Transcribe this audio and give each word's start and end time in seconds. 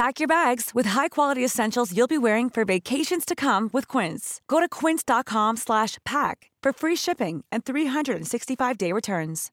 Pack 0.00 0.18
your 0.18 0.28
bags 0.28 0.70
with 0.72 0.86
high-quality 0.96 1.44
essentials 1.44 1.94
you'll 1.94 2.06
be 2.06 2.16
wearing 2.16 2.48
for 2.48 2.64
vacations 2.64 3.26
to 3.26 3.34
come 3.36 3.68
with 3.70 3.86
Quince. 3.86 4.40
Go 4.48 4.58
to 4.58 4.66
quince.com 4.66 5.58
slash 5.58 5.98
pack 6.06 6.50
for 6.62 6.72
free 6.72 6.96
shipping 6.96 7.44
and 7.52 7.66
365-day 7.66 8.92
returns. 8.92 9.50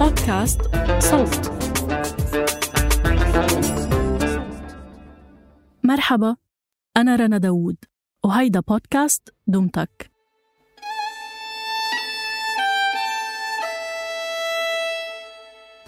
بودكاست 0.00 0.60
صوت 0.98 1.50
مرحبا 5.84 6.36
أنا 6.96 7.16
رنا 7.16 7.38
داوود 7.38 7.76
وهيدا 8.24 8.60
بودكاست 8.60 9.34
دمتك 9.46 10.10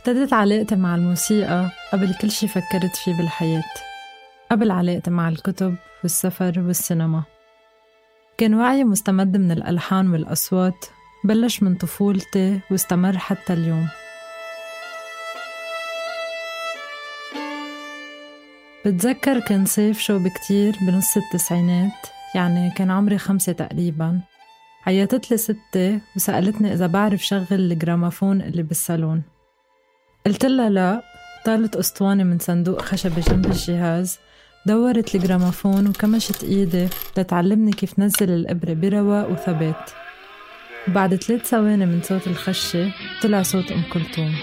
ابتدت 0.08 0.34
علاقتي 0.34 0.76
مع 0.76 0.96
الموسيقى 0.96 1.70
قبل 1.94 2.14
كل 2.14 2.32
شي 2.32 2.48
فكرت 2.48 2.96
فيه 2.96 3.18
بالحياة 3.18 3.64
قبل 4.52 4.72
علاقتي 4.72 5.12
مع 5.12 5.30
الكتب 5.30 5.76
والسفر 6.04 6.54
والسينما. 6.60 7.24
كان 8.38 8.54
وعي 8.54 8.84
مستمد 8.84 9.38
من 9.38 9.52
الألحان 9.52 10.10
والأصوات 10.10 10.86
بلش 11.24 11.64
من 11.64 11.76
طفولتي 11.76 12.60
واستمر 12.72 13.18
حتى 13.18 13.54
اليوم. 13.54 13.88
بتذكر 18.86 19.40
كان 19.40 19.66
صيف 19.66 20.00
شوب 20.00 20.28
كتير 20.28 20.76
بنص 20.82 21.18
التسعينات 21.18 22.08
يعني 22.36 22.72
كان 22.72 22.92
عمري 22.92 23.18
خمسة 23.18 23.52
تقريبا. 23.52 24.22
عيطت 24.86 25.32
لي 25.32 25.38
ستي 25.38 26.00
وسألتني 26.16 26.74
إذا 26.74 26.88
بعرف 26.88 27.26
شغل 27.26 27.48
الجرامافون 27.52 28.42
اللي 28.42 28.64
بالصالون. 28.64 29.37
قلت 30.28 30.46
لها 30.46 30.70
لا 30.70 31.02
طالت 31.46 31.76
أسطوانة 31.76 32.24
من 32.24 32.40
صندوق 32.40 32.82
خشبي 32.82 33.22
جنب 33.22 33.46
الجهاز 33.46 34.20
دورت 34.66 35.16
الجرامافون 35.16 35.88
وكمشت 35.88 36.44
إيدي 36.44 36.88
لتعلمني 37.18 37.72
كيف 37.72 38.00
نزل 38.00 38.30
الإبرة 38.30 38.74
برواق 38.74 39.32
وثبات. 39.32 39.92
وبعد 40.88 41.16
ثلاث 41.16 41.46
ثواني 41.46 41.86
من 41.86 42.02
صوت 42.02 42.28
الخشة 42.28 42.92
طلع 43.24 43.42
صوت 43.42 43.72
أم 43.72 43.84
كلثوم. 43.94 44.36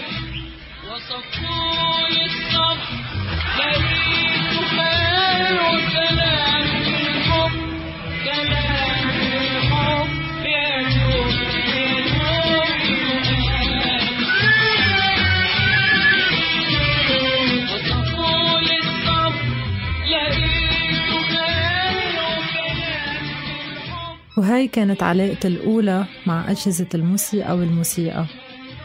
وهاي 24.37 24.67
كانت 24.67 25.03
علاقتي 25.03 25.47
الأولى 25.47 26.05
مع 26.25 26.51
أجهزة 26.51 26.87
الموسيقى 26.95 27.57
والموسيقى 27.57 28.25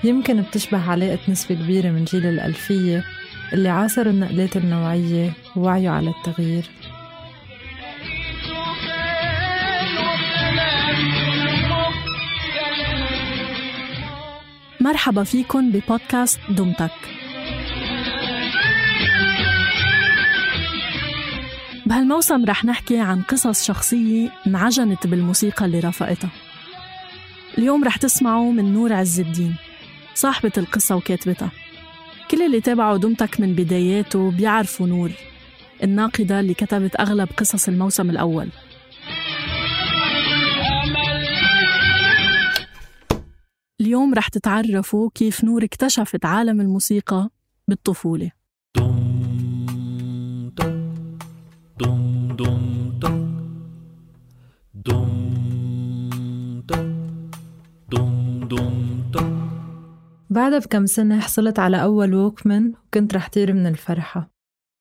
يمكن 0.04 0.42
بتشبه 0.42 0.90
علاقة 0.90 1.18
نسبة 1.28 1.54
كبيرة 1.54 1.90
من 1.90 2.04
جيل 2.04 2.26
الألفية 2.26 3.04
اللي 3.52 3.68
عاصروا 3.68 4.12
النقلات 4.12 4.56
النوعية 4.56 5.32
ووعيوا 5.56 5.92
على 5.92 6.10
التغيير. 6.10 6.64
مرحبا 14.80 15.24
فيكن 15.24 15.70
ببودكاست 15.70 16.40
دمتك 16.50 17.19
بهالموسم 21.90 22.44
رح 22.44 22.64
نحكي 22.64 22.98
عن 22.98 23.22
قصص 23.22 23.64
شخصية 23.64 24.32
انعجنت 24.46 25.06
بالموسيقى 25.06 25.64
اللي 25.64 25.80
رافقتها 25.80 26.30
اليوم 27.58 27.84
رح 27.84 27.96
تسمعوا 27.96 28.52
من 28.52 28.74
نور 28.74 28.92
عز 28.92 29.20
الدين 29.20 29.54
صاحبة 30.14 30.52
القصة 30.58 30.96
وكاتبتها. 30.96 31.52
كل 32.30 32.42
اللي 32.42 32.60
تابعوا 32.60 32.96
دمتك 32.96 33.40
من 33.40 33.54
بداياته 33.54 34.30
بيعرفوا 34.30 34.86
نور 34.86 35.12
الناقدة 35.82 36.40
اللي 36.40 36.54
كتبت 36.54 37.00
أغلب 37.00 37.28
قصص 37.36 37.68
الموسم 37.68 38.10
الأول. 38.10 38.48
اليوم 43.80 44.14
رح 44.14 44.28
تتعرفوا 44.28 45.10
كيف 45.14 45.44
نور 45.44 45.64
اكتشفت 45.64 46.24
عالم 46.24 46.60
الموسيقى 46.60 47.30
بالطفولة. 47.68 48.39
بعدها 60.50 60.66
بكم 60.66 60.86
سنة 60.86 61.20
حصلت 61.20 61.58
على 61.58 61.82
أول 61.82 62.14
ووكمان 62.14 62.72
وكنت 62.86 63.14
رح 63.14 63.28
طير 63.28 63.52
من 63.52 63.66
الفرحة. 63.66 64.30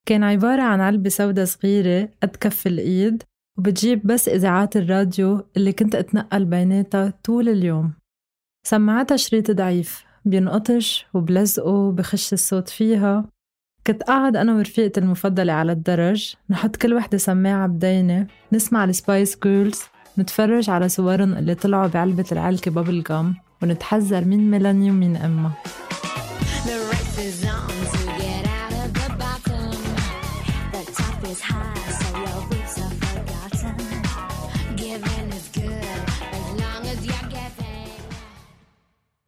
كان 0.07 0.23
عبارة 0.23 0.61
عن 0.61 0.81
علبة 0.81 1.09
سودة 1.09 1.45
صغيرة 1.45 2.09
قد 2.23 2.35
كف 2.35 2.67
الإيد 2.67 3.23
وبتجيب 3.57 4.07
بس 4.07 4.29
إذاعات 4.29 4.77
الراديو 4.77 5.45
اللي 5.57 5.73
كنت 5.73 5.95
أتنقل 5.95 6.45
بيناتها 6.45 7.13
طول 7.23 7.49
اليوم. 7.49 7.93
سماعتها 8.67 9.17
شريط 9.17 9.51
ضعيف 9.51 10.05
بينقطش 10.25 11.05
وبلزقه 11.13 11.69
وبخش 11.69 12.33
الصوت 12.33 12.69
فيها. 12.69 13.25
كنت 13.87 14.03
قاعد 14.03 14.35
أنا 14.35 14.55
ورفيقتي 14.55 14.99
المفضلة 14.99 15.53
على 15.53 15.71
الدرج 15.71 16.35
نحط 16.49 16.75
كل 16.75 16.93
وحدة 16.93 17.17
سماعة 17.17 17.67
بدينة 17.67 18.27
نسمع 18.53 18.83
السبايس 18.83 19.39
جيرلز 19.43 19.81
نتفرج 20.19 20.69
على 20.69 20.89
صورن 20.89 21.33
اللي 21.33 21.55
طلعوا 21.55 21.87
بعلبة 21.87 22.25
العلكة 22.31 22.71
bubble 22.71 23.03
gum. 23.03 23.48
ونتحذر 23.63 24.25
مين 24.25 24.51
ميلاني 24.51 24.91
ومين 24.91 25.17
أمها. 25.17 25.53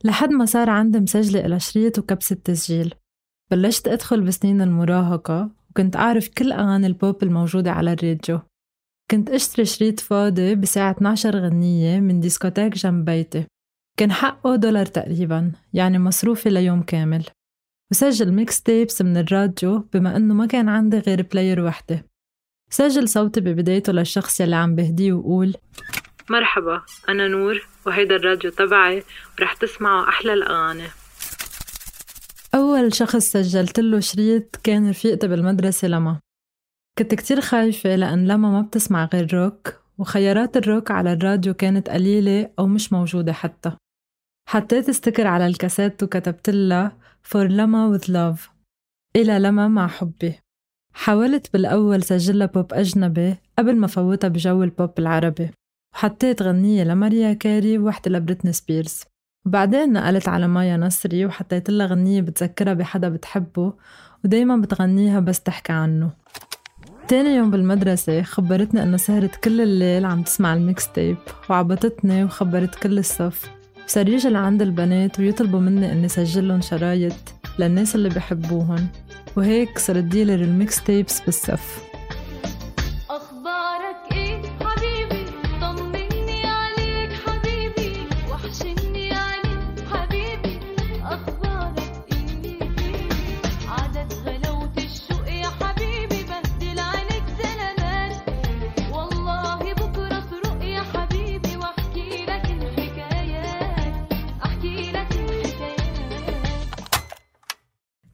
لحد 0.04 0.30
ما 0.30 0.46
صار 0.46 0.70
عندي 0.70 1.00
مسجلة 1.00 1.46
إلى 1.46 1.60
شريط 1.60 2.00
وكبسة 2.00 2.36
تسجيل 2.44 2.94
بلشت 3.52 3.88
أدخل 3.88 4.22
بسنين 4.22 4.62
المراهقة 4.62 5.50
وكنت 5.70 5.96
أعرف 5.96 6.28
كل 6.28 6.52
أغاني 6.52 6.88
البوب 6.88 7.24
الموجودة 7.24 7.72
على 7.72 7.94
الراديو. 7.94 8.40
كنت 9.12 9.30
أشتري 9.30 9.66
شريط 9.66 10.00
فاضي 10.00 10.56
بساعة 10.56 10.92
12 10.92 11.36
غنية 11.36 12.00
من 12.00 12.20
ديسكوتيك 12.20 12.74
جنب 12.74 13.06
بيتي. 13.06 13.46
كان 13.98 14.12
حقه 14.12 14.56
دولار 14.56 14.86
تقريبا 14.86 15.52
يعني 15.74 16.00
مصروفي 16.00 16.50
ليوم 16.50 16.82
كامل. 16.82 17.26
وسجل 17.92 18.32
mix 18.32 18.62
tapes 18.62 19.02
من 19.02 19.18
الراديو 19.18 19.80
بما 19.94 20.16
إنه 20.16 20.34
ما 20.34 20.46
كان 20.46 20.70
عندي 20.70 21.00
غير 21.00 21.22
player 21.22 21.62
وحدة. 21.62 22.06
سجل 22.70 23.10
صوتي 23.10 23.42
ببدايته 23.42 23.94
للشخص 23.94 24.40
يلي 24.40 24.56
عم 24.56 24.76
بهديه 24.76 25.14
وقول 25.14 25.56
مرحبا 26.30 26.82
أنا 27.10 27.28
نور 27.28 27.68
وهيدا 27.86 28.16
الراديو 28.16 28.52
تبعي 28.52 29.04
ورح 29.40 29.54
تسمعوا 29.54 30.10
أحلى 30.10 30.34
الأغاني. 30.34 30.88
أول 32.56 32.94
شخص 32.94 33.18
سجلت 33.18 33.80
له 33.80 34.00
شريط 34.00 34.56
كان 34.56 34.90
رفيقتي 34.90 35.28
بالمدرسة 35.28 35.88
لما. 35.88 36.20
كنت 36.98 37.16
كتير 37.16 37.42
خايفة 37.42 37.96
لأن 37.96 38.28
لما 38.28 38.52
ما 38.52 38.62
بتسمع 38.62 39.10
غير 39.14 39.34
روك 39.34 39.74
وخيارات 39.98 40.58
الروك 40.58 40.92
على 40.92 41.14
الراديو 41.14 41.54
كانت 41.54 41.90
قليلة 41.90 42.50
أو 42.60 42.68
مش 42.68 42.94
موجودة 42.94 43.34
حتى. 43.34 43.72
حطيت 44.52 44.92
sticker 44.92 45.28
على 45.28 45.48
الكاسيت 45.48 46.04
وكتبت 46.04 46.50
لها 46.50 46.92
For 47.32 47.36
لما 47.36 47.98
with 47.98 48.04
love 48.04 48.50
إلى 49.16 49.40
لما 49.40 49.68
مع 49.68 49.88
حبي 49.88 50.36
حاولت 50.94 51.54
بالأول 51.54 52.04
سجلها 52.04 52.48
بوب 52.48 52.74
أجنبي 52.74 53.36
قبل 53.60 53.76
ما 53.76 53.88
فوتها 53.88 54.28
بجو 54.28 54.64
البوب 54.64 55.00
العربي. 55.00 55.50
وحطيت 55.96 56.42
غنية 56.42 56.84
لماريا 56.84 57.34
كاري 57.34 57.78
وواحدة 57.78 58.12
لبريتني 58.12 58.54
سبيرز. 58.54 59.04
وبعدين 59.46 59.94
نقلت 59.94 60.28
على 60.28 60.48
مايا 60.48 60.78
نصري 60.78 61.26
وحطيت 61.26 61.70
لها 61.70 61.88
غنية 61.88 62.22
بتذكرها 62.22 62.74
بحدا 62.74 63.10
بتحبه 63.10 63.74
ودايما 64.26 64.58
بتغنيها 64.58 65.20
بس 65.20 65.40
تحكي 65.40 65.74
عنه. 65.74 66.12
تاني 67.08 67.36
يوم 67.36 67.52
بالمدرسة 67.52 68.22
خبرتني 68.22 68.84
إنه 68.84 68.98
سهرت 68.98 69.36
كل 69.36 69.62
الليل 69.62 70.06
عم 70.06 70.24
تسمع 70.24 70.54
ال 70.54 70.63
mix 70.63 70.92
tape 70.92 71.18
وعبطتني 71.50 72.24
وخبرت 72.24 72.76
كل 72.76 72.98
الصف. 72.98 73.61
وصار 73.92 74.10
يجي 74.10 74.30
لعند 74.30 74.62
البنات 74.62 75.20
ويطلبوا 75.20 75.60
مني 75.60 75.92
إني 75.92 76.08
سجلهم 76.08 76.62
شرايط 76.62 77.14
للناس 77.60 77.96
اللي 77.96 78.10
بحبوهن. 78.10 78.88
وهيك 79.36 79.80
صرت 79.80 80.04
dealer 80.04 80.42
ال 80.44 80.54
mix 80.54 80.84
tapes 80.84 81.22
بالصف. 81.22 81.91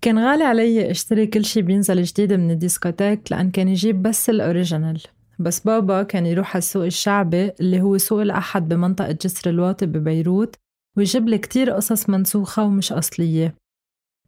كان 0.07 0.19
غالي 0.19 0.43
علي 0.43 0.91
اشتري 0.91 1.27
كل 1.27 1.45
شي 1.45 1.61
بينزل 1.61 2.03
جديد 2.03 2.33
من 2.33 2.51
الديسكوتيك 2.51 3.31
لأن 3.31 3.51
كان 3.51 3.67
يجيب 3.67 4.01
بس 4.01 4.29
ال 4.29 4.36
original. 4.36 5.01
بس 5.39 5.59
بابا 5.59 6.03
كان 6.03 6.25
يروح 6.25 6.49
على 6.49 6.57
السوق 6.57 6.85
الشعبي 6.85 7.51
اللي 7.59 7.81
هو 7.81 7.97
سوق 7.97 8.21
الأحد 8.21 8.67
بمنطقة 8.67 9.11
جسر 9.11 9.49
الواطي 9.49 9.85
ببيروت 9.85 10.55
ويجيب 10.97 11.27
لي 11.27 11.37
كتير 11.37 11.71
قصص 11.71 12.09
منسوخة 12.09 12.63
ومش 12.63 12.91
أصلية. 12.91 13.55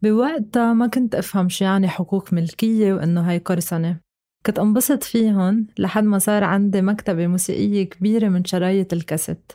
بوقتها 0.02 0.74
ما 0.74 0.88
كنت 0.88 1.16
أفهم 1.16 1.50
شو 1.50 1.66
يعني 1.66 1.88
حقوق 1.88 2.34
ملكية 2.34 2.94
وإنه 2.94 3.30
هاي 3.30 3.38
قرصنة 3.38 4.00
كنت 4.46 4.60
انبسط 4.60 5.04
فيهن 5.04 5.66
لحد 5.78 6.04
ما 6.04 6.20
صار 6.20 6.44
عندي 6.44 6.82
مكتبة 6.82 7.28
موسيقية 7.28 7.84
كبيرة 7.84 8.30
من 8.30 8.46
شرايط 8.46 8.94
الكاسيت. 8.94 9.52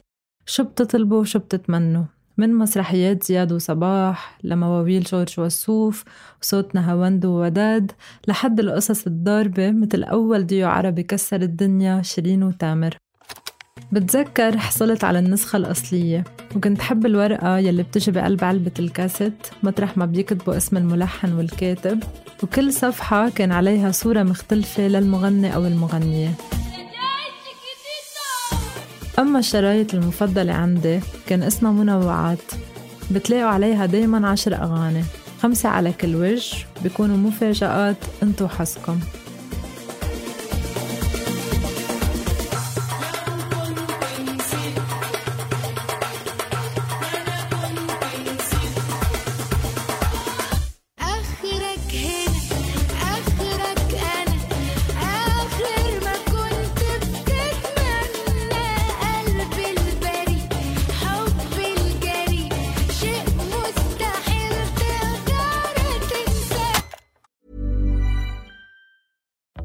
شو 0.46 0.64
بتطلبوا 0.64 1.20
وشو 1.20 1.38
بتتمنوا؟ 1.38 2.04
من 2.36 2.54
مسرحيات 2.54 3.24
زياد 3.24 3.52
وصباح 3.52 4.38
لمواويل 4.42 5.02
جورج 5.02 5.40
وسوف 5.40 6.04
وصوت 6.42 6.74
نهاوند 6.74 7.24
ووداد 7.24 7.92
لحد 8.28 8.60
القصص 8.60 9.06
الضاربة 9.06 9.70
مثل 9.70 10.02
أول 10.02 10.46
ديو 10.46 10.68
عربي 10.68 11.02
كسر 11.02 11.42
الدنيا 11.42 12.02
شيرين 12.02 12.42
وتامر. 12.42 12.96
بتذكر 13.92 14.58
حصلت 14.58 15.04
على 15.04 15.18
النسخة 15.18 15.56
الأصلية 15.56 16.24
وكنت 16.56 16.82
حب 16.82 17.06
الورقة 17.06 17.58
يلي 17.58 17.82
بتجي 17.82 18.10
بقلب 18.10 18.44
علبة 18.44 18.72
الكاسيت 18.78 19.46
مطرح 19.62 19.96
ما 19.96 20.06
بيكتبوا 20.06 20.56
اسم 20.56 20.76
الملحن 20.76 21.32
والكاتب 21.32 22.02
وكل 22.42 22.72
صفحة 22.72 23.28
كان 23.28 23.52
عليها 23.52 23.90
صورة 23.90 24.22
مختلفة 24.22 24.88
للمغني 24.88 25.54
أو 25.54 25.66
المغنية. 25.66 26.30
أما 29.18 29.38
الشرايط 29.38 29.94
المفضلة 29.94 30.52
عندي 30.52 31.00
كان 31.26 31.42
اسمها 31.42 31.72
منوعات. 31.72 32.38
بتلاقوا 33.10 33.48
عليها 33.48 33.86
دايما 33.86 34.28
عشر 34.28 34.54
أغاني 34.54 35.04
خمسة 35.42 35.68
على 35.68 35.92
كل 35.92 36.16
وجه 36.16 36.56
بيكونوا 36.82 37.16
مفاجآت 37.16 37.96
انتو 38.22 38.48
حظكم. 38.48 39.00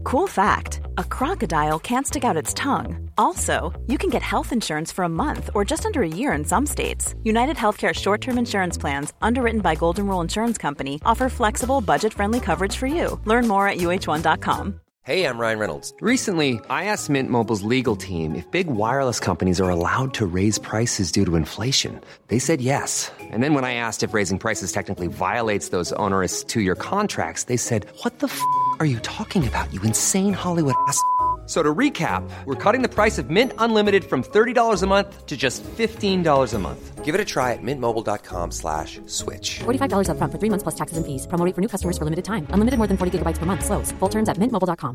Cool 0.10 0.26
fact 0.26 0.82
a 0.98 1.04
crocodile 1.04 1.78
can't 1.78 2.08
stick 2.08 2.24
out 2.24 2.36
its 2.36 2.52
tongue. 2.56 3.12
Also, 3.16 3.80
you 3.86 4.00
can 4.00 4.10
get 4.10 4.24
health 4.24 4.52
insurance 4.52 4.92
for 4.92 5.04
a 5.04 5.16
month 5.24 5.52
or 5.54 5.64
just 5.64 5.86
under 5.86 6.02
a 6.02 6.08
year 6.08 6.34
in 6.34 6.44
some 6.46 6.66
states. 6.66 7.14
United 7.22 7.58
Healthcare 7.58 7.94
short 7.94 8.20
term 8.20 8.40
insurance 8.40 8.76
plans, 8.76 9.14
underwritten 9.22 9.62
by 9.62 9.76
Golden 9.76 10.08
Rule 10.08 10.20
Insurance 10.22 10.58
Company, 10.58 11.00
offer 11.06 11.30
flexible, 11.30 11.80
budget 11.80 12.12
friendly 12.12 12.40
coverage 12.40 12.76
for 12.76 12.88
you. 12.88 13.20
Learn 13.26 13.48
more 13.48 13.68
at 13.68 13.78
uh1.com. 13.78 14.82
Hey, 15.04 15.26
I'm 15.26 15.38
Ryan 15.38 15.60
Reynolds. 15.60 15.94
Recently, 16.02 16.60
I 16.72 16.86
asked 16.86 17.10
Mint 17.12 17.30
Mobile's 17.30 17.62
legal 17.62 17.96
team 17.96 18.34
if 18.34 18.50
big 18.50 18.66
wireless 18.66 19.20
companies 19.20 19.62
are 19.62 19.70
allowed 19.70 20.16
to 20.16 20.26
raise 20.26 20.58
prices 20.58 21.12
due 21.12 21.26
to 21.26 21.36
inflation. 21.36 22.02
They 22.30 22.40
said 22.40 22.62
yes. 22.62 23.12
And 23.20 23.44
then 23.44 23.54
when 23.54 23.64
I 23.64 23.76
asked 23.76 24.02
if 24.02 24.14
raising 24.14 24.40
prices 24.40 24.72
technically 24.72 25.08
violates 25.08 25.70
those 25.70 25.94
onerous 25.94 26.44
two 26.44 26.62
year 26.62 26.76
contracts, 26.76 27.44
they 27.44 27.58
said, 27.58 27.86
What 28.02 28.18
the 28.18 28.28
f 28.28 28.40
are 28.81 28.87
you 28.87 28.99
talking 29.01 29.47
about, 29.47 29.73
you 29.75 29.81
insane 29.83 30.33
Hollywood 30.33 30.75
ass? 30.89 30.99
f- 30.99 31.11
So 31.55 31.61
to 31.67 31.75
recap, 31.83 32.23
we're 32.49 32.63
cutting 32.65 32.83
the 32.87 32.95
price 32.99 33.17
of 33.21 33.27
Mint 33.37 33.51
Unlimited 33.65 34.03
from 34.11 34.21
$30 34.23 34.83
a 34.83 34.87
month 34.87 35.11
to 35.31 35.35
just 35.45 35.59
$15 35.79 36.55
a 36.55 36.59
month. 36.59 36.83
Give 37.07 37.15
it 37.17 37.21
a 37.27 37.29
try 37.35 37.49
at 37.57 37.61
mintmobile.com 37.69 38.47
slash 38.63 38.91
switch. 39.19 39.49
$45 39.69 40.09
upfront 40.13 40.31
for 40.33 40.39
three 40.41 40.53
months 40.53 40.65
plus 40.67 40.77
taxes 40.81 40.97
and 40.99 41.05
fees. 41.09 41.23
Promo 41.31 41.45
rate 41.47 41.55
for 41.57 41.63
new 41.65 41.73
customers 41.75 41.97
for 41.99 42.05
limited 42.09 42.25
time. 42.33 42.45
Unlimited 42.55 42.79
more 42.81 42.89
than 42.91 42.97
40 42.97 43.11
gigabytes 43.15 43.39
per 43.43 43.47
month. 43.51 43.63
Slows. 43.69 43.89
Full 44.01 44.11
terms 44.15 44.29
at 44.33 44.37
mintmobile.com. 44.43 44.95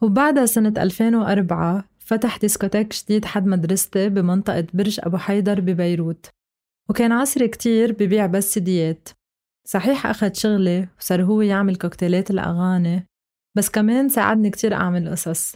وبعدها 0.00 0.46
سنة 0.46 0.68
2004 0.82 1.84
فتح 1.98 2.38
ديسكوتيك 2.38 2.94
جديد 2.94 3.24
حد 3.24 3.46
مدرستي 3.46 4.08
بمنطقة 4.08 4.66
برج 4.74 5.00
أبو 5.02 5.16
حيدر 5.16 5.60
ببيروت 5.60 6.26
وكان 6.88 7.12
عصري 7.12 7.48
كتير 7.48 7.92
ببيع 7.92 8.26
بس 8.26 8.52
سيديات 8.54 9.08
صحيح 9.69 10.07
أخد 10.07 10.35
شغلي 10.35 10.87
وصار 10.99 11.23
هو 11.23 11.41
يعمل 11.41 11.75
كوكتيلات 11.75 12.31
الأغاني 12.31 13.07
بس 13.57 13.69
كمان 13.69 14.09
ساعدني 14.09 14.49
كتير 14.49 14.73
أعمل 14.73 15.09
قصص 15.09 15.55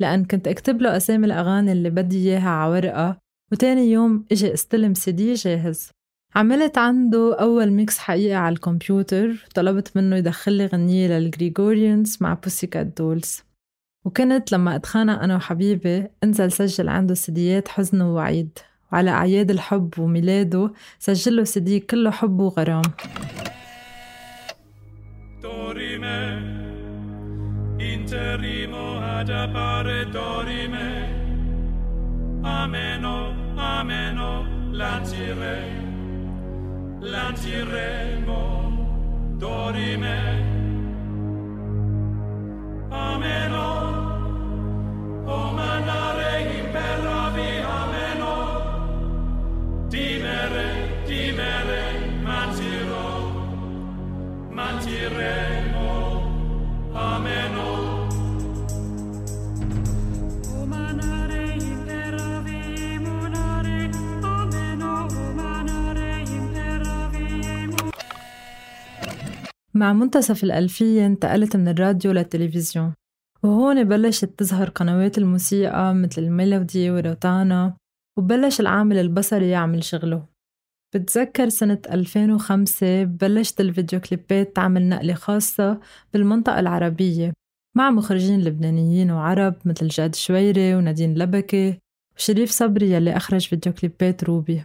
لأن 0.00 0.24
كنت 0.24 0.48
أكتب 0.48 0.82
له 0.82 0.96
أسامي 0.96 1.26
الأغاني 1.26 1.72
اللي 1.72 1.90
بدي 1.90 2.16
إياها 2.18 2.48
على 2.48 2.72
ورقة 2.72 3.18
وتاني 3.52 3.92
يوم 3.92 4.24
إجي 4.32 4.54
استلم 4.54 4.94
سيدي 4.94 5.34
جاهز. 5.34 5.90
عملت 6.34 6.78
عنده 6.78 7.36
أول 7.40 7.70
mix 7.70 7.98
حقيقي 7.98 8.34
على 8.34 8.52
الكمبيوتر 8.52 9.44
وطلبت 9.50 9.96
منه 9.96 10.16
يدخل 10.16 10.52
لي 10.52 10.66
غنية 10.66 11.18
لل 11.18 11.35
Gregorians 11.35 12.18
مع 12.20 12.34
Pussycat 12.34 12.86
Dolls 12.86 13.42
وكنت 14.04 14.52
لما 14.52 14.76
أتخانق 14.76 15.22
أنا 15.22 15.36
وحبيبي 15.36 16.08
انزل 16.24 16.52
سجل 16.52 16.88
عنده 16.88 17.14
CDيات 17.14 17.68
حزن 17.68 18.02
ووعيد. 18.02 18.58
على 18.96 19.10
أعياد 19.10 19.50
الحب 19.50 19.98
وميلاده 19.98 20.72
سجل 20.98 21.36
له 21.36 21.44
سدي 21.44 21.80
كله 21.80 22.10
حب 22.10 22.40
وغرام. 22.40 22.82
L'attireremo, 27.76 28.84
dorime, 30.16 30.88
l'attiremo, 37.12 38.42
dorime. 39.38 40.45
مع 69.76 69.92
منتصف 69.92 70.44
الألفية 70.44 71.06
انتقلت 71.06 71.56
من 71.56 71.68
الراديو 71.68 72.12
للتلفزيون 72.12 72.94
وهون 73.42 73.84
بلشت 73.84 74.24
تظهر 74.24 74.68
قنوات 74.68 75.18
الموسيقى 75.18 75.94
مثل 75.94 76.22
الميلودي 76.22 76.90
وروتانا 76.90 77.76
وبلش 78.18 78.60
العامل 78.60 78.98
البصري 78.98 79.50
يعمل 79.50 79.84
شغله. 79.84 80.26
بتذكر 80.94 81.48
سنة 81.48 81.78
2005 81.90 83.04
بلشت 83.04 83.60
الفيديو 83.60 84.00
كليبات 84.00 84.56
تعمل 84.56 84.88
نقلة 84.88 85.14
خاصة 85.14 85.80
بالمنطقة 86.12 86.60
العربية 86.60 87.32
مع 87.76 87.90
مخرجين 87.90 88.40
لبنانيين 88.40 89.10
وعرب 89.10 89.54
مثل 89.64 89.88
جاد 89.88 90.14
شويري 90.14 90.74
ونادين 90.74 91.18
لبكي 91.18 91.78
وشريف 92.16 92.50
صبري 92.50 92.90
يلي 92.90 93.16
أخرج 93.16 93.48
فيديو 93.48 93.72
كليبات 93.72 94.24
روبي. 94.24 94.62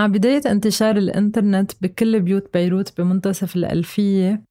مع 0.00 0.06
بداية 0.06 0.42
انتشار 0.46 0.96
الإنترنت 0.96 1.72
بكل 1.82 2.20
بيوت 2.20 2.52
بيروت 2.52 3.00
بمنتصف 3.00 3.56
الألفية 3.56 4.42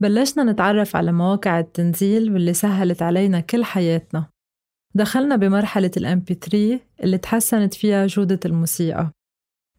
بلشنا 0.00 0.44
نتعرف 0.44 0.96
على 0.96 1.12
مواقع 1.12 1.60
التنزيل 1.60 2.32
واللي 2.32 2.54
سهلت 2.54 3.02
علينا 3.02 3.40
كل 3.40 3.64
حياتنا. 3.64 4.26
دخلنا 4.94 5.36
بمرحلة 5.36 5.90
الام 5.96 6.20
بي 6.20 6.34
3 6.34 6.80
اللي 7.02 7.18
تحسنت 7.18 7.74
فيها 7.74 8.06
جودة 8.06 8.40
الموسيقى. 8.44 9.10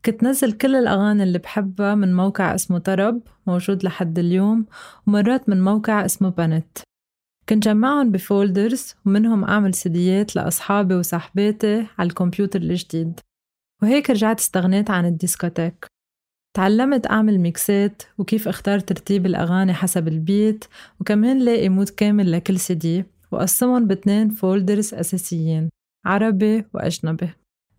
كنت 0.06 0.24
نزل 0.24 0.52
كل 0.52 0.76
الأغاني 0.76 1.24
اللي 1.24 1.38
بحبها 1.38 1.96
من 1.96 2.16
موقع 2.16 2.56
اسمه 2.56 2.80
طرب 2.80 3.22
موجود 3.48 3.84
لحد 3.84 4.20
اليوم 4.20 4.66
ومرات 5.08 5.50
من 5.50 5.62
موقع 5.62 6.06
اسمه 6.06 6.30
بنت. 6.30 6.78
كنت 7.50 7.64
جمعهم 7.64 8.12
بفولدرز 8.12 8.96
ومنهم 9.06 9.44
أعمل 9.44 9.74
سيديات 9.74 10.36
لأصحابي 10.36 10.96
وصاحباتي 10.96 11.88
على 11.98 12.10
الكمبيوتر 12.10 12.62
الجديد. 12.62 13.20
وهيك 13.82 14.10
رجعت 14.10 14.40
استغنيت 14.40 14.90
عن 14.92 15.06
الديسكوتيك. 15.06 15.86
تعلمت 16.58 17.08
أعمل 17.08 17.40
mixات 17.40 18.04
وكيف 18.18 18.48
أختار 18.48 18.80
ترتيب 18.80 19.26
الأغاني 19.26 19.74
حسب 19.74 20.08
ال 20.08 20.19
beat 20.19 20.66
وكمان 21.00 21.40
لاقي 21.40 21.70
mood 21.70 21.90
كامل 21.90 22.32
لكل 22.32 22.60
سي 22.60 22.74
دي 22.74 23.06
وقسمهم 23.32 23.88
باتنين 23.88 24.30
folders 24.30 24.94
أساسيين 24.94 25.70
عربي 26.06 26.66
وأجنبي. 26.74 27.30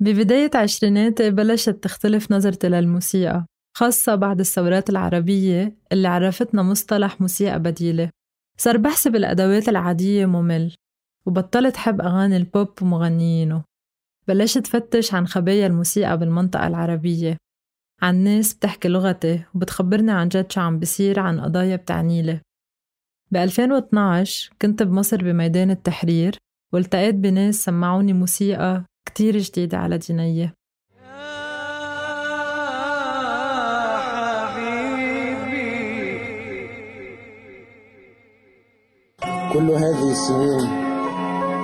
ببداية 0.00 0.50
عشريناتي 0.54 1.30
بلشت 1.30 1.70
تختلف 1.70 2.32
نظرتي 2.32 2.68
للموسيقى 2.68 3.44
خاصة 3.76 4.14
بعد 4.14 4.40
الثورات 4.40 4.90
العربية 4.90 5.76
اللي 5.92 6.08
عرفتنا 6.08 6.62
مصطلح 6.62 7.20
موسيقى 7.20 7.60
بديلة. 7.60 8.10
صار 8.58 8.76
بحسب 8.76 9.16
الأدوات 9.16 9.68
العادية 9.68 10.26
ممل 10.26 10.74
وبطلت 11.26 11.76
حب 11.76 12.00
أغاني 12.00 12.36
البوب 12.36 12.82
ومغنيينه. 12.82 13.69
بلشت 14.28 14.66
فتش 14.66 15.14
عن 15.14 15.26
خبايا 15.26 15.66
الموسيقى 15.66 16.18
بالمنطقة 16.18 16.66
العربية. 16.66 17.36
عن 18.02 18.16
ناس 18.16 18.54
بتحكي 18.54 18.88
لغتي 18.88 19.42
وبتخبرني 19.54 20.12
عن 20.12 20.28
جد 20.28 20.52
شو 20.52 20.60
عم 20.60 20.78
بصير 20.78 21.20
عن 21.20 21.40
قضايا 21.40 21.76
بتعنيلي 21.76 22.40
ب 23.30 23.36
2012 23.36 24.52
كنت 24.62 24.82
بمصر 24.82 25.16
بميدان 25.16 25.70
التحرير 25.70 26.36
والتقيت 26.72 27.14
بناس 27.14 27.54
سمعوني 27.54 28.12
موسيقى 28.12 28.84
كتير 29.08 29.38
جديدة 29.38 29.78
على 29.78 29.98
دينية. 29.98 30.54
كل 39.52 39.70
هذه 39.70 40.10
السنين 40.10 40.70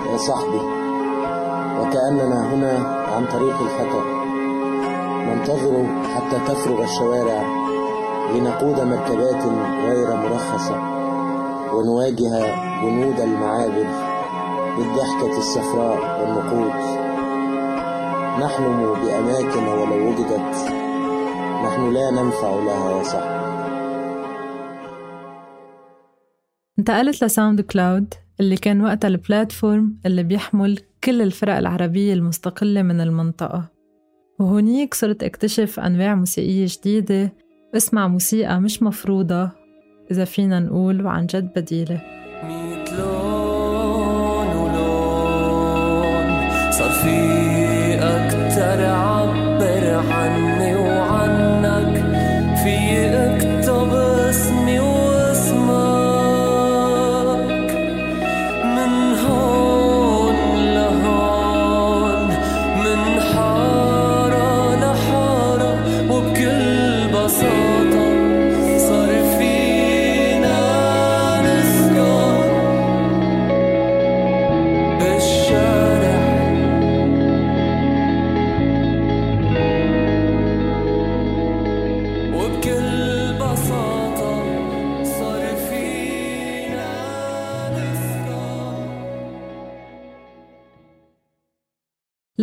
يا 0.06 0.16
صاحبي 0.16 0.85
وكأننا 1.80 2.54
هنا 2.54 2.72
عن 3.14 3.26
طريق 3.26 3.60
الخطر 3.60 4.04
ننتظر 5.26 5.86
حتى 6.14 6.38
تفرغ 6.52 6.82
الشوارع 6.84 7.42
لنقود 8.34 8.80
مركبات 8.80 9.42
غير 9.86 10.16
مرخصة 10.16 10.76
ونواجه 11.74 12.54
جنود 12.82 13.20
المعابر 13.20 13.86
بالضحكة 14.76 15.38
الصفراء 15.38 16.20
والنقود. 16.20 17.06
نحلم 18.42 18.94
بأماكن 18.94 19.66
ولو 19.68 20.08
وجدت 20.08 20.56
نحن 21.64 21.92
لا 21.92 22.10
ننفع 22.10 22.54
لها 22.54 22.98
يا 22.98 23.02
صاحبي. 23.02 23.36
انتقلت 26.78 27.24
ل 27.24 27.60
SoundCloud 27.60 28.14
اللي 28.40 28.56
كان 28.56 28.84
وقتها 28.84 29.08
ال 29.08 29.18
platform 29.18 29.96
اللي 30.06 30.22
بيحمل 30.22 30.78
كل 31.06 31.22
الفرق 31.22 31.56
العربية 31.56 32.14
المستقلة 32.14 32.82
من 32.82 33.00
المنطقة. 33.00 33.68
وهونيك 34.38 34.94
صرت 34.94 35.22
اكتشف 35.22 35.80
أنواع 35.80 36.14
موسيقية 36.14 36.66
جديدة 36.68 37.32
واسمع 37.74 38.08
موسيقى 38.08 38.60
مش 38.60 38.82
مفروضة 38.82 39.50
إذا 40.10 40.24
فينا 40.24 40.60
نقول 40.60 41.04
وعن 41.04 41.26
جد 41.26 41.52
بديلة. 41.56 42.25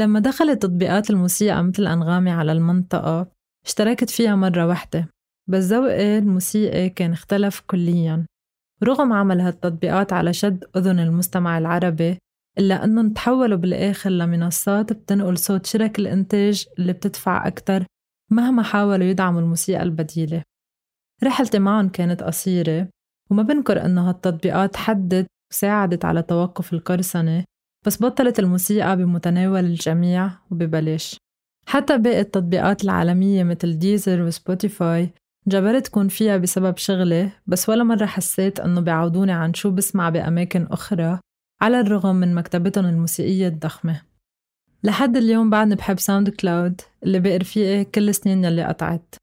لما 0.03 0.19
دخلت 0.19 0.61
تطبيقات 0.61 1.09
الموسيقى 1.09 1.63
مثل 1.63 1.87
أنغامي 1.87 2.31
على 2.31 2.51
المنطقة 2.51 3.27
اشتركت 3.65 4.09
فيها 4.09 4.35
مرة 4.35 4.67
واحدة 4.67 5.09
بس 5.49 5.63
ذوقي 5.63 6.17
الموسيقي 6.17 6.89
كان 6.89 7.11
اختلف 7.11 7.63
كلياً. 7.67 8.25
رغم 8.83 9.13
عمل 9.13 9.41
هالتطبيقات 9.41 10.13
على 10.13 10.33
شد 10.33 10.63
أذن 10.77 10.99
المستمع 10.99 11.57
العربي 11.57 12.17
إلا 12.57 12.83
أنهم 12.83 13.13
تحولوا 13.13 13.57
بالآخر 13.57 14.09
لمنصات 14.09 14.93
بتنقل 14.93 15.37
صوت 15.37 15.65
شرك 15.65 15.99
الإنتاج 15.99 16.65
اللي 16.79 16.93
بتدفع 16.93 17.47
أكتر 17.47 17.85
مهما 18.31 18.63
حاولوا 18.63 19.07
يدعموا 19.07 19.41
الموسيقى 19.41 19.83
البديلة. 19.83 20.43
رحلتي 21.23 21.59
معهم 21.59 21.89
كانت 21.89 22.23
قصيرة 22.23 22.89
وما 23.31 23.43
بنكر 23.43 23.85
إنه 23.85 24.09
هالتطبيقات 24.09 24.75
حدت 24.75 25.27
وساعدت 25.51 26.05
على 26.05 26.21
توقف 26.21 26.73
القرصنة 26.73 27.43
بس 27.85 28.03
بطلت 28.03 28.39
الموسيقى 28.39 28.97
بمتناول 28.97 29.65
الجميع 29.65 30.31
وببلاش. 30.51 31.17
حتى 31.67 31.97
باقي 31.97 32.19
التطبيقات 32.19 32.83
العالمية 32.83 33.43
مثل 33.43 33.79
Deezer 33.79 34.21
و 34.21 34.32
Spotify 34.32 35.09
جبرت 35.47 35.87
كون 35.87 36.07
فيها 36.07 36.37
بسبب 36.37 36.77
شغلي 36.77 37.31
بس 37.47 37.69
ولا 37.69 37.83
مرة 37.83 38.05
حسيت 38.05 38.59
إنه 38.59 38.81
بيعودوني 38.81 39.31
عن 39.31 39.53
شو 39.53 39.71
بسمع 39.71 40.09
بأماكن 40.09 40.67
أخرى 40.71 41.19
على 41.61 41.79
الرغم 41.79 42.15
من 42.15 42.35
مكتبتهم 42.35 42.85
الموسيقية 42.85 43.47
الضخمة. 43.47 44.01
لحد 44.83 45.17
اليوم 45.17 45.49
بعدني 45.49 45.75
بحب 45.75 45.99
SoundCloud 45.99 46.81
اللي 47.03 47.19
بقي 47.19 47.37
رفيقي 47.37 47.85
كل 47.85 48.09
السنين 48.09 48.45
يلي 48.45 48.63
قطعت. 48.63 49.15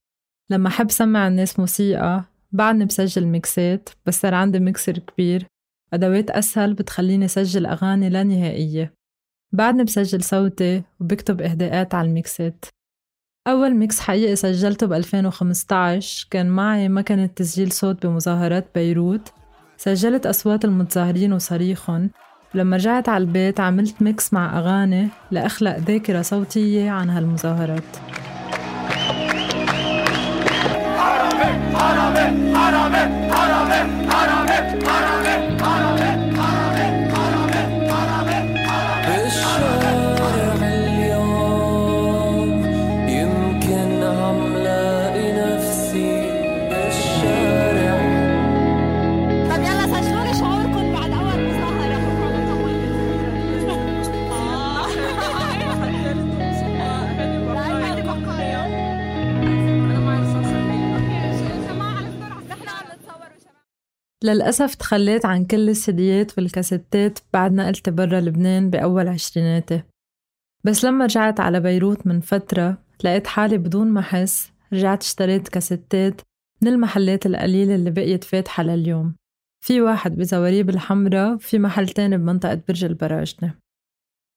لما 0.51 0.69
أحب 0.69 0.91
سمع 0.91 1.29
الناس 1.29 1.59
موسيقى 1.59 2.25
بعدني 2.53 2.85
بسجل 2.85 3.27
mixات 3.27 3.89
بس 4.07 4.21
صار 4.21 4.35
عندي 4.35 4.61
ميكسر 4.61 4.99
كبير 4.99 5.47
أدوات 5.93 6.31
أسهل 6.31 6.75
بتخليني 6.75 7.29
سجل 7.29 7.67
أغاني 7.67 8.09
لا 8.09 8.23
نهائية. 8.23 8.95
بعدني 9.53 9.85
بسجل 9.85 10.23
صوتي 10.23 10.83
وبكتب 11.01 11.41
إهداءات 11.41 11.95
على 11.95 12.09
ال 12.09 12.17
mixes. 12.17 12.65
أول 13.47 13.75
mix 13.75 14.01
حقيقي 14.01 14.37
سجلته 14.37 14.87
ب 14.87 14.93
2015 14.93 16.29
كان 16.31 16.49
معي 16.49 16.89
مكنة 16.89 17.27
تسجيل 17.27 17.73
صوت 17.73 18.07
بمظاهرات 18.07 18.67
بيروت. 18.75 19.33
سجلت 19.77 20.27
أصوات 20.27 20.65
المتظاهرين 20.65 21.33
وصريخهم. 21.33 22.11
ولما 22.55 22.77
رجعت 22.77 23.09
على 23.09 23.25
البيت 23.25 23.61
عملت 23.61 24.03
mix 24.03 24.33
مع 24.33 24.59
أغاني 24.59 25.09
لأخلق 25.31 25.77
ذاكرة 25.77 26.23
صوتية 26.23 26.91
عن 26.91 27.11
هالمظاهرات. 27.11 28.20
للأسف 64.35 64.75
تخليت 64.75 65.27
عن 65.27 65.45
كل 65.45 65.69
ال 65.69 65.83
CDيات 65.83 66.39
والكاسيتات 66.39 67.19
بعد 67.33 67.53
نقلتي 67.53 67.91
برا 67.91 68.21
لبنان 68.21 68.71
بأول 68.71 69.09
عشريناتي. 69.09 69.83
بس 70.65 70.85
لما 70.85 71.05
رجعت 71.05 71.41
على 71.41 71.61
بيروت 71.61 72.07
من 72.07 72.21
فترة 72.21 72.79
لقيت 73.05 73.27
حالي 73.27 73.59
بدون 73.59 73.87
ما 73.87 74.01
أحس 74.01 74.53
رجعت 74.73 75.03
اشتريت 75.03 75.49
كاسيتات 75.49 76.21
من 76.63 76.69
المحلات 76.69 77.27
القليلة 77.27 77.75
اللي 77.75 77.91
بقيت 77.91 78.25
فاتحة 78.25 78.63
لليوم. 78.63 79.15
في 79.65 79.81
واحد 79.81 80.17
بزواريب 80.17 80.71
الحمراء 80.71 81.35
وفي 81.35 81.59
محل 81.59 81.89
تاني 81.89 82.19
بمنطقة 82.19 82.61
برج 82.69 82.85
البراجنة. 82.85 83.55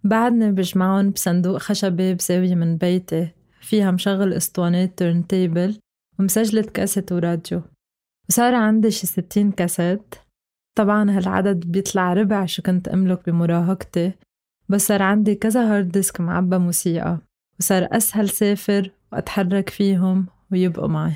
بعدني 0.04 0.52
بجمعهم 0.52 1.10
بصندوق 1.10 1.58
خشبي 1.58 2.14
بزاوية 2.14 2.56
من 2.56 2.78
بيتي 2.78 3.30
فيها 3.62 3.92
مشغل 3.92 4.34
أسطوانات 4.34 4.98
turntable 4.98 5.80
ومسجلة 6.20 6.62
كاسيت 6.62 7.12
وراديو. 7.12 7.62
وصار 8.30 8.56
عندي 8.56 8.92
شي 8.92 9.08
ستين 9.08 9.52
كاسيت. 9.52 10.16
طبعا 10.76 11.12
هالعدد 11.12 11.72
بيطلع 11.72 12.14
ربع 12.14 12.46
شو 12.46 12.62
كنت 12.62 12.88
أملك 12.88 13.30
بمراهقتي 13.30 14.12
بس 14.70 14.88
صار 14.88 15.02
عندي 15.02 15.36
كذا 15.36 15.76
hard 15.76 15.92
disk 15.92 16.22
معبى 16.22 16.58
موسيقى 16.58 17.18
وصار 17.60 17.88
أسهل 17.92 18.30
سافر 18.30 18.92
وأتحرك 19.12 19.70
فيهم 19.70 20.26
ويبقوا 20.52 20.88
معي. 20.88 21.14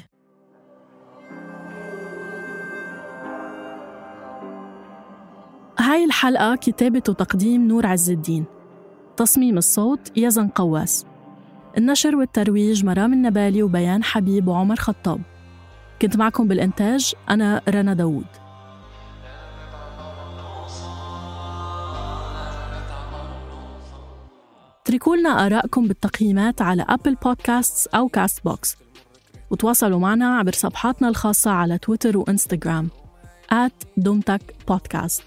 هاي 5.79 6.05
الحلقة 6.05 6.55
كتابة 6.55 7.03
وتقديم 7.09 7.67
نور 7.67 7.85
عز 7.85 8.09
الدين. 8.09 8.45
تصميم 9.17 9.57
الصوت 9.57 10.17
يزن 10.17 10.47
قواس. 10.47 11.05
النشر 11.77 12.15
والترويج 12.15 12.85
مرام 12.85 13.13
النبالي 13.13 13.63
وبيان 13.63 14.03
حبيب 14.03 14.47
وعمر 14.47 14.75
خطاب. 14.75 15.21
كنت 16.01 16.17
معكم 16.17 16.47
بالإنتاج 16.47 17.13
أنا 17.29 17.61
رنا 17.69 17.93
داوود. 17.93 18.25
اتركوا 24.81 25.15
لنا 25.15 25.45
آرائكم 25.45 25.87
بالتقييمات 25.87 26.61
على 26.61 26.85
Apple 26.89 27.15
Podcasts 27.15 27.87
أو 27.87 28.07
Castbox 28.07 28.77
وتواصلوا 29.51 29.99
معنا 29.99 30.37
عبر 30.37 30.51
صفحاتنا 30.51 31.09
الخاصة 31.09 31.51
على 31.51 31.77
تويتر 31.77 32.17
وإنستغرام. 32.17 32.89
دومتك 33.97 34.55
بودكاست 34.67 35.23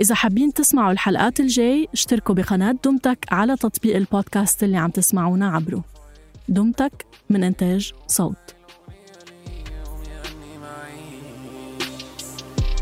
إذا 0.00 0.14
حابين 0.14 0.52
تسمعوا 0.52 0.92
الحلقات 0.92 1.40
الجاي 1.40 1.88
اشتركوا 1.92 2.34
بقناة 2.34 2.74
دومتك 2.84 3.26
على 3.30 3.56
تطبيق 3.56 3.96
البودكاست 3.96 4.62
اللي 4.62 4.76
عم 4.76 4.90
تسمعونا 4.90 5.50
عبره. 5.50 5.95
دومتك 6.48 7.06
من 7.30 7.44
إنتاج 7.44 7.92
صوت. 8.06 8.54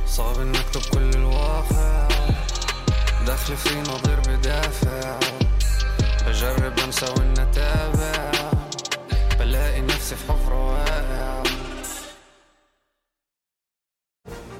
صعب 0.06 0.40
اني 0.40 0.58
اكتب 0.60 0.80
كل 0.92 1.10
الواقع. 1.18 2.08
دخل 3.26 3.56
في 3.56 3.80
نظير 3.80 4.20
بدافع. 4.20 5.18
بجرب 6.26 6.78
أنسى 6.78 7.06
واني 7.06 7.42